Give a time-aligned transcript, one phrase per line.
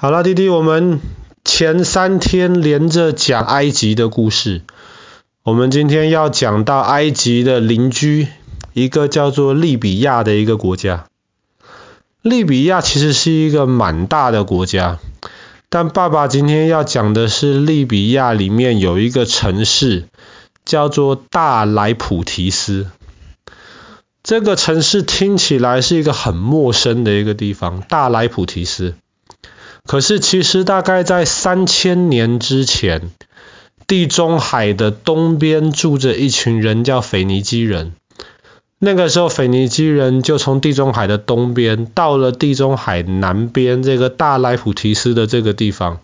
[0.00, 1.00] 好了，弟弟，我们
[1.44, 4.62] 前三天连着讲埃及的故事，
[5.42, 8.28] 我们今天要讲到埃及的邻居，
[8.74, 11.06] 一个叫做利比亚的一个国家。
[12.22, 15.00] 利比亚其实是一个蛮大的国家，
[15.68, 20.04] 但爸爸今天要讲的是利比亚里面有一个城市，
[20.64, 22.86] 叫做大莱普提斯。
[24.22, 28.94] 这个城市听起来是一个很陌生的一个地方，大莱普提斯。
[29.88, 33.08] 可是，其实大概在三千年之前，
[33.86, 37.94] 地中海的东边住着一群人，叫腓尼基人。
[38.78, 46.00] 那个时候，腓尼基人就从地中海的东边到了地中海南边这个大莱普提斯的这个地方，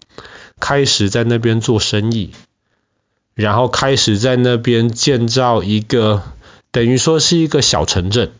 [0.58, 2.30] 开始在那边做生意，
[3.34, 6.22] 然后开始在那边建造一个，
[6.72, 8.32] 等于说是一个小城镇。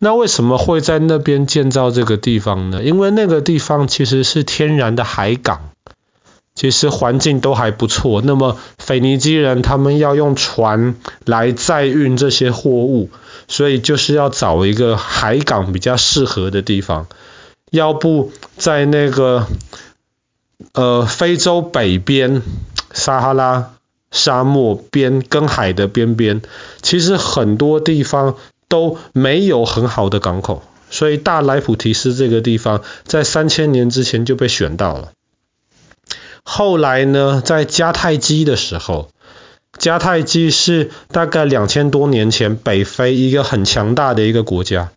[0.00, 2.84] 那为什么会在那边建造这个地方呢？
[2.84, 5.70] 因为那个地方其实是天然的海港，
[6.54, 8.22] 其实环境都还不错。
[8.22, 13.10] 那么腓尼基人他们要用船来载运这些货物，
[13.48, 17.08] 所以就是要找一个海港比较适合的地方。
[17.72, 19.48] 要不在那个
[20.74, 22.42] 呃非洲北边
[22.92, 23.72] 撒哈拉
[24.12, 26.40] 沙漠边跟海的边边，
[26.82, 28.36] 其实很多地方。
[28.68, 35.12] 都没有很好的港口，所以大莱普提斯这个地方在三千年之前就被选到了。
[36.42, 39.08] 后来呢，在迦太基的时候，
[39.78, 44.90] 迦太基是大概两千多年前北非一个很强大的一个国家。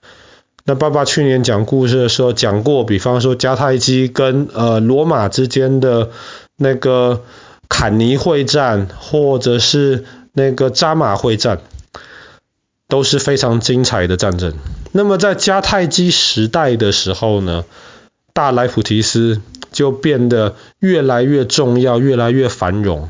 [0.64, 6.12] 那爸爸去年讲故事的时候讲过，比方说迦太基跟呃罗马之间的
[6.56, 7.24] 那个
[7.68, 11.60] 坎尼会战，或者是那个扎马会战。
[12.92, 14.54] 都是非常精彩的战争。
[14.92, 17.64] 那么在迦太基时代的时候呢，
[18.34, 23.10] 大莱普提斯就变得越来越重要，越来越繁荣。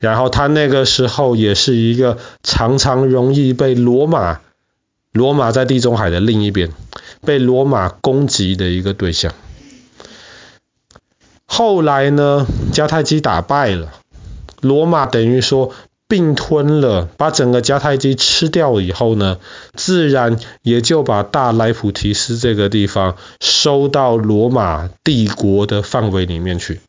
[0.00, 4.40] 然后他那个时候也是一个常常容易被罗马，
[5.12, 6.72] 罗马在地中海的另一边，
[7.24, 9.32] 被罗马攻击的一个对象。
[11.46, 13.92] 后来呢，迦太基打败了，
[14.60, 15.72] 罗马等于说。
[16.14, 19.38] 并吞了，把整个迦太基吃掉以后呢，
[19.74, 26.80] 自然也就把大莱普提斯这个地方收到罗马帝国的范围里面去。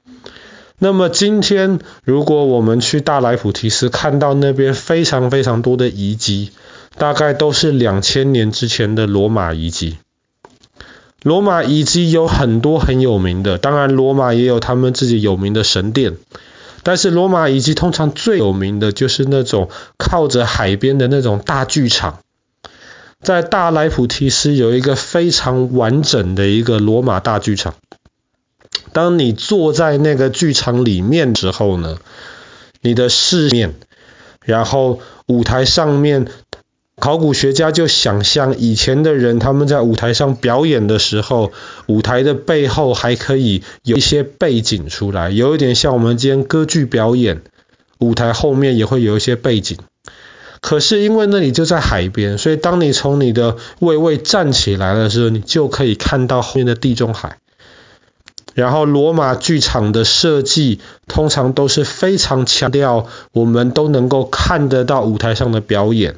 [0.78, 6.52] 那么今天，如果我们去大莱普提斯，看到那边非常非常多的遗迹，
[7.00, 9.98] 大概都是两千年之前的罗马遗迹。
[11.24, 16.18] 罗马遗迹有很多很有名的，当然罗马也有他们自己有名的神殿。
[16.86, 22.20] 但是罗马遗迹通常最有名的就是那种靠着海边的那种大剧场，
[23.22, 27.74] 在大莱普提斯有一个非常完整的一个罗马大剧场。
[28.94, 31.98] 当你坐在那个剧场里面之后呢，
[32.82, 33.74] 你的视面，
[34.44, 36.28] 然后舞台上面。
[37.06, 41.52] 考古学家就想象以前的人，他们在舞台上表演的时候，
[41.86, 47.44] 舞台的背后还可以有一些背景出来，有一点像我们今天歌剧表演，
[48.00, 49.78] 舞台后面也会有一些背景。
[50.62, 57.38] 可是因为那里就在海边，所以当你从你的位位站起来的时候，你就可以看到后面的地中海。
[58.56, 66.16] 然后罗马剧场的设计通常都是非常强调，我们都能够看得到舞台上的表演。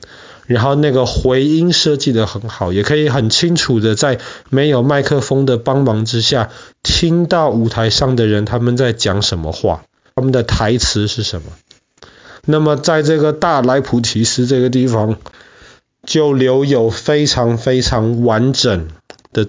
[0.48, 4.18] 然后那个回音设计的很好，也可以很清楚的在
[4.50, 6.50] 没有麦克风的帮忙之下，
[6.82, 9.84] 听到舞台上的人他们在讲什么话，
[10.16, 11.52] 他们的台词是什么。
[12.46, 15.18] 那么在这个大莱普提斯这个地方，
[16.06, 18.88] 就留有非常非常完整
[19.34, 19.46] 的。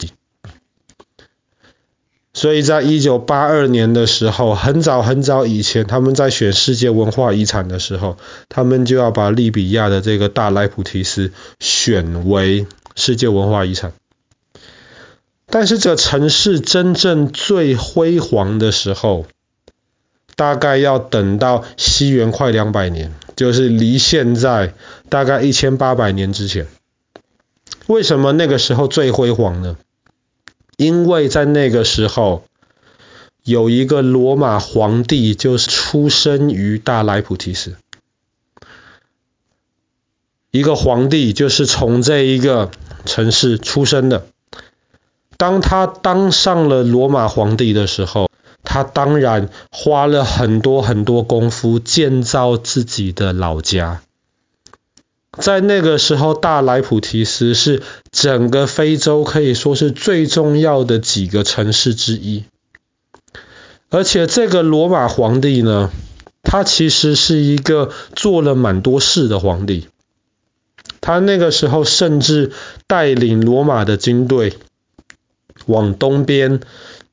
[2.38, 8.16] 所以在一九八二年的时候，很早很早以前，他们在选世界文化遗产的时候，
[8.49, 13.93] 他们就要把利比亚的这个大莱普提斯选为世界文化遗产。
[15.47, 19.27] 但是这城市真正最辉煌的时候，
[20.36, 24.74] 大概要等到西元快两百年，就是离现在
[25.09, 26.68] 大概一千八百年之前。
[27.89, 29.77] 为什么那个时候最辉煌呢？
[30.78, 32.45] 因为在那个时候，
[33.42, 37.75] 有一个罗马皇帝，就是出生于大莱普提斯。
[40.53, 42.71] 一个皇帝就是从这一个
[43.04, 44.28] 城市出生的。
[45.36, 48.31] 当他当上了罗马皇帝的时候，
[48.63, 54.01] 他当然花了很多很多功夫建造自己的老家。
[55.40, 62.44] 在那个时候，大莱普提斯是整个非洲可以说是最重要的几个城市之一。
[63.90, 65.90] 而且这个罗马皇帝呢，
[66.42, 69.88] 他其实是一个做了蛮多事的皇帝。
[71.00, 72.52] 他那个时候甚至
[72.86, 74.54] 带领罗马的军队
[75.66, 76.60] 往东边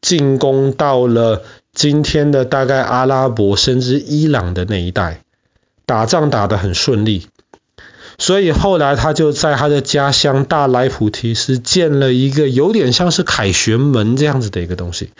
[0.01, 1.43] 进攻到了
[1.73, 5.21] 今天的大概阿拉伯甚至伊朗的那一带，
[5.85, 7.27] 打仗打得很顺利。
[8.17, 15.11] 所以后来他就在他的家乡大莱普提斯建了一个有点像是凯旋门这样子的一个东西，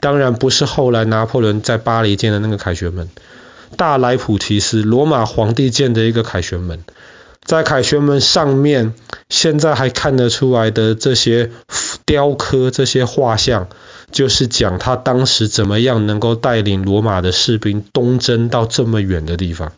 [0.00, 3.08] 当然不是后来拿破仑在巴黎建的那个凯旋门。
[3.76, 6.84] 大莱普提斯，罗马皇帝建的一个凯旋门，
[7.42, 8.94] 在凯旋门上面，
[9.28, 11.50] 现在还看得出来的这些
[12.06, 13.66] 雕刻、这些画像，
[14.12, 19.72] 就是讲他当时怎么样能够带领罗马的士兵东征到这么远的地方。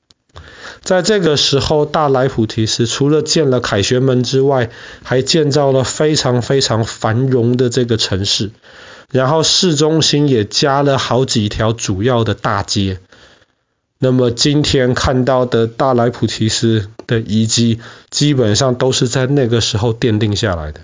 [0.82, 4.70] 在这个时候，大莱普提斯除了建了凯旋门之外，
[5.02, 8.50] 还建造了非常非常繁荣的这个城市，
[9.10, 13.00] 然后市中心也加了好几条主要的大街。
[13.98, 17.80] 那么今天看到的大莱普提斯的遗迹，
[18.10, 20.80] 基本上都是在那个时候奠定下来的。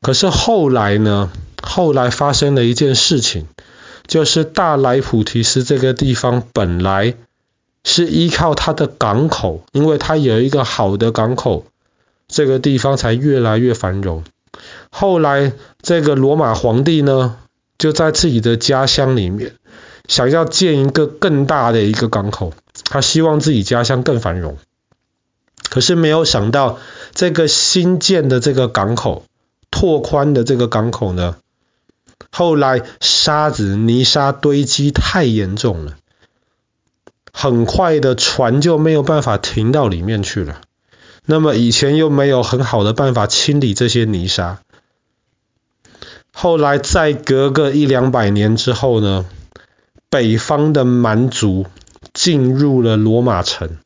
[0.00, 1.30] 可是后来呢？
[1.60, 3.48] 后来发生了一件事情，
[4.06, 7.14] 就是大莱普提斯这个地方本来。
[7.88, 11.64] 是依靠它的港口，因为它有一个好的港口，
[12.28, 14.24] 这个地方才越来越繁荣。
[14.90, 17.38] 后来这个罗马皇帝呢，
[17.78, 19.54] 就在自己的家乡里面，
[20.06, 22.52] 想要建一个更大的一个港口，
[22.84, 24.58] 他希望自己家乡更繁荣。
[25.70, 26.78] 可是没有想到，
[27.14, 29.24] 这个新建的这个港口，
[29.70, 31.36] 拓宽的这个港口呢，
[32.30, 35.96] 后来沙子、泥沙堆积太严重了。
[37.40, 40.60] 很快的船就没有办法停到里面去了。
[41.24, 44.58] 那么以前又没有很好的办法清理这些泥沙。
[46.32, 49.24] 后来再隔个一两百年之后呢，
[50.10, 51.66] 北方的蛮族
[52.12, 53.78] 进入了罗马城，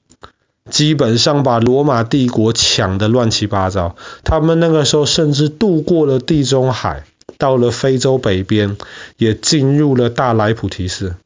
[0.71, 3.97] 基本上把罗马帝国抢得乱七八糟。
[4.25, 7.05] 他们那个时候甚至渡过了地中海，
[7.37, 8.79] 到了非洲北边，
[9.19, 11.17] 也进入了大莱普提斯。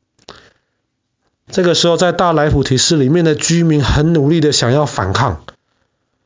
[1.50, 5.44] 这个时候，在大莱普提斯里面的居民很努力的想要反抗，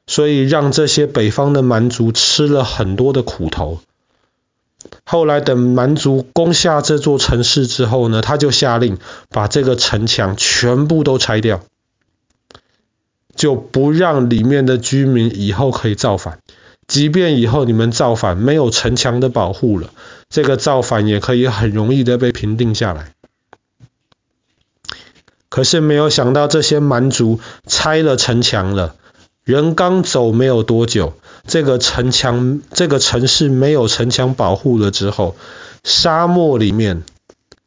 [0.07, 3.81] 所以让这些北方的蛮族吃了很多的苦头。
[5.05, 11.61] 后来等蛮族攻下这座城市之后呢，他就下令把这个城墙全部都拆掉，
[13.37, 16.39] 就不让里面的居民以后可以造反。
[16.89, 19.91] 即便以后你们造反没有城墙的保护了，
[20.31, 23.13] 这个造反也可以很容易的被平定下来。
[25.51, 28.95] 可是没有想到，这些蛮族拆了城墙了，
[29.45, 31.13] 人刚走没有多久，
[31.47, 35.35] 这个城墙、这个城市没有城墙保护了之后，
[35.83, 37.03] 沙漠里面，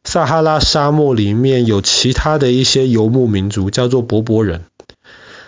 [0.02, 4.64] 撒哈拉沙漠里面有其他的一些游牧民族，叫做柏柏人。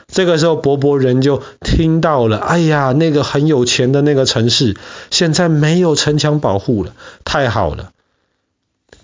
[0.07, 4.77] 这个时候，柏柏人就听到了，哎呀，那个很有钱的那个城市，
[5.11, 6.93] 现在没有城墙保护了，
[7.25, 7.91] 太好了。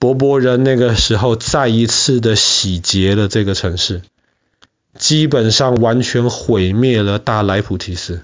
[0.03, 4.03] 柏柏人那个时候再一次的洗劫了这个城市，
[4.99, 8.23] 基本上完全毁灭了大莱普提斯。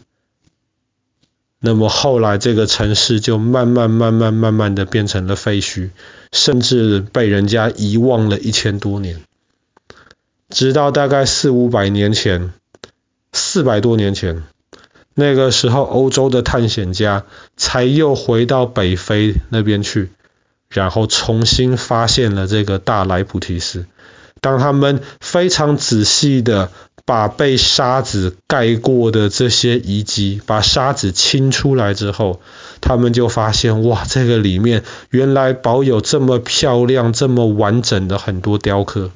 [1.60, 5.90] 那么后来这个城市就慢慢慢慢慢慢的变成了废墟，
[6.32, 9.20] 甚至被人家遗忘了一千多年。
[10.48, 12.52] 直到大概四五百年前，
[13.32, 14.42] 四百多年前，
[15.14, 17.24] 那个时候欧洲的探险家
[17.56, 20.10] 才又回到北非那边去。
[20.68, 23.86] 然后重新发现了这个大莱普提斯。
[24.40, 26.70] 当他们非常仔细的
[27.04, 32.40] 把被沙子盖过的这些遗迹，把沙子清出来之后，
[32.80, 39.10] 他们就发现，哇，这个里面原来保有这么漂亮、这么完整的很多雕刻。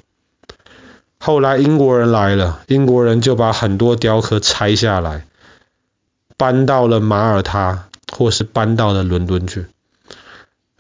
[1.18, 5.25] 后来英国人来了，英国人就把很多雕刻拆下来，
[6.37, 9.66] 搬到了马耳他，或是搬到了伦敦去。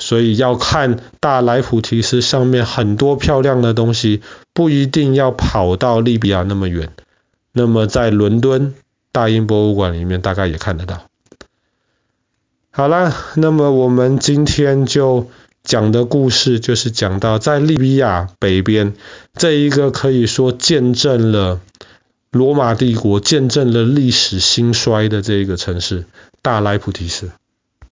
[0.02, 4.20] 所以要看大莱普提斯上面很多漂亮的东西，
[4.52, 6.90] 不一定要跑到利比亚那么远。
[7.52, 8.74] 那么在伦敦
[9.12, 11.04] 大英博物馆里面大概也看得到。
[12.70, 15.28] 好了，那么我们今天就
[15.62, 18.94] 讲的故事就是讲到在利比亚北边
[19.34, 21.60] 这一个可以说见证了
[22.30, 26.06] 罗马帝国、见证了历史兴衰的这一个城市——
[26.40, 27.30] 大莱普提斯。